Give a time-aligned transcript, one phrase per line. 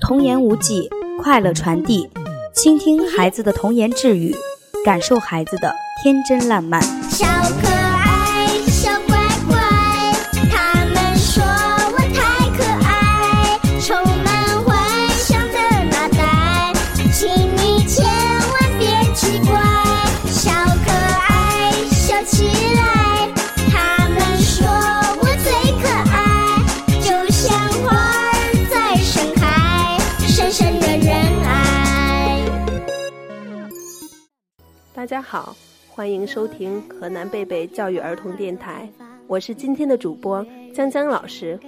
[0.00, 0.90] 童言无忌，
[1.22, 2.08] 快乐传递，
[2.54, 4.34] 倾听孩子的童言稚语，
[4.84, 6.82] 感受孩子的天真烂漫。
[35.02, 35.56] 大家好，
[35.88, 38.88] 欢迎收听河南贝贝教育儿童电台，
[39.26, 41.58] 我是今天的主播江江老师。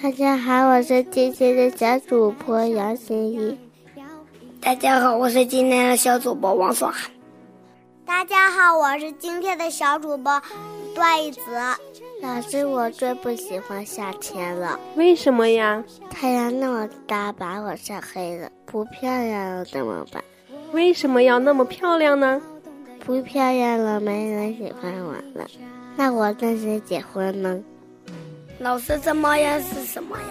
[0.00, 3.58] 大家好，我是今天的小主播杨欣怡。
[4.60, 7.10] 大家好，我是今天的小主播王爽涵。
[8.06, 10.40] 大家好，我是今天的小主播
[10.94, 11.40] 段一泽。
[12.22, 15.82] 老师，我最不喜欢夏天了，为什么呀？
[16.08, 20.22] 太阳那么大，把我晒黑了，不漂亮了怎么办？
[20.70, 22.40] 为什么要那么漂亮呢？
[23.04, 25.46] 不漂亮了，没人喜欢我了，
[25.96, 27.60] 那我跟谁结婚呢？
[28.58, 30.24] 老师，这冒烟是什么呀？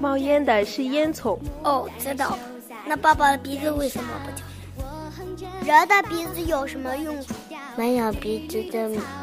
[0.00, 1.38] 冒烟的是烟囱。
[1.62, 2.38] 哦，知道了。
[2.86, 5.46] 那爸爸的鼻子为什么不叫？
[5.66, 7.34] 人的鼻子有什么用处？
[7.76, 8.78] 没有鼻子就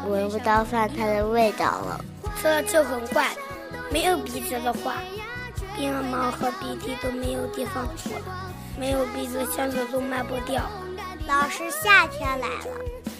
[0.08, 2.04] 闻不到饭菜的味道了。
[2.42, 3.26] 这就很怪。
[3.90, 4.94] 没有鼻子的话，
[5.76, 10.62] 鼻毛和鼻涕都没有地方吐了，没有鼻子，香水都卖不掉。
[11.28, 12.74] 老师，夏天来了，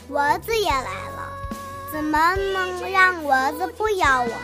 [0.08, 1.32] 蚊子也来了，
[1.92, 4.34] 怎么能让蚊子不咬我呢？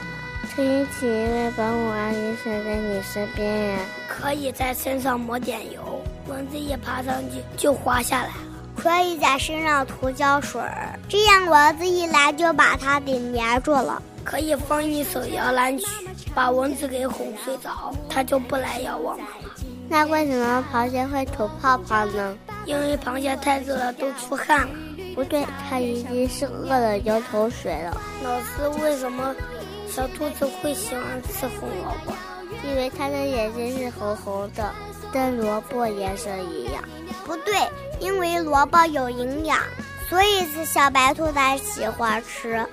[0.55, 3.79] 请你请一位保姆阿姨守在你身边呀。
[4.09, 8.35] 可以在身上抹点油，蚊子一爬上去就滑下来了。
[8.77, 14.01] 可以在身上涂胶水儿，这样蚊子一来就把它给粘住了。
[14.25, 15.87] 可以放一首摇篮曲，
[16.35, 19.55] 把蚊子给哄睡着，它就不来咬我们了。
[19.89, 22.37] 那为什么螃蟹会吐泡泡呢？
[22.69, 24.75] 因为螃蟹太热了，都出汗了。
[25.15, 27.99] 不对，它已经是饿了流口水了。
[28.23, 29.35] 老师，为什么
[29.89, 32.13] 小兔子会喜欢吃红萝卜？
[32.63, 34.71] 因为它的眼睛是红红的，
[35.11, 36.85] 跟萝卜颜色一样。
[37.25, 37.55] 不对，
[38.01, 39.59] 因为萝卜有营养，
[40.11, 42.65] 所以是小白兔才喜欢吃。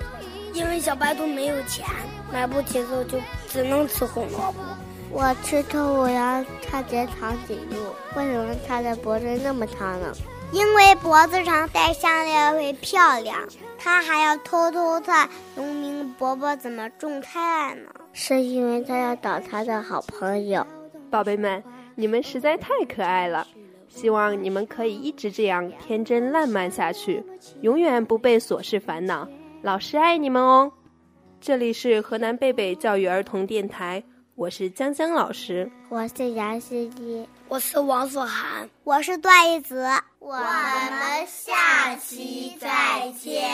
[0.52, 1.86] 因为小白兔没有钱，
[2.30, 3.18] 买不起肉，就
[3.48, 4.58] 只能吃红萝卜。
[5.10, 7.76] 我吃兔五羊差点长颈鹿，
[8.16, 10.12] 为什么它的脖子那么长呢？
[10.52, 13.38] 因为脖子长戴项链会漂亮。
[13.78, 17.90] 它还要偷偷看农民伯伯怎么种菜呢？
[18.12, 20.66] 是因为它要找它的好朋友。
[21.10, 21.62] 宝贝们，
[21.94, 23.46] 你们实在太可爱了，
[23.88, 27.24] 希望你们可以一直这样天真烂漫下去，
[27.60, 29.26] 永远不被琐事烦恼。
[29.62, 30.72] 老师爱你们哦！
[31.40, 34.02] 这里是河南贝贝教育儿童电台，
[34.36, 39.88] 我是江江老师，我是杨希一，我是王所涵，我是段一子。
[40.18, 43.48] 我们下期再见。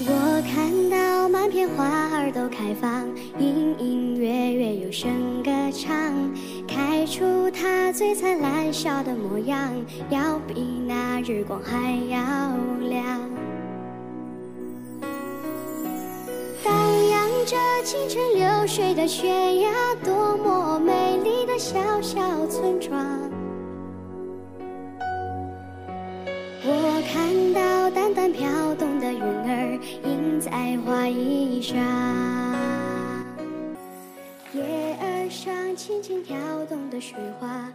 [0.00, 1.86] 我看到满片花
[2.18, 3.06] 儿都开放，
[3.38, 5.94] 隐隐约约有声歌唱，
[6.66, 9.72] 开出它最灿烂笑的模样，
[10.10, 12.18] 要比那日光还要
[12.88, 13.29] 亮。
[16.64, 19.70] 荡漾着清澈流水的悬崖，
[20.04, 22.98] 多么美丽的小小村庄。
[26.62, 31.76] 我看到淡淡飘动的云儿，映在花衣上。
[34.52, 34.62] 叶
[35.00, 36.36] 儿上轻轻跳
[36.68, 37.72] 动的雪花，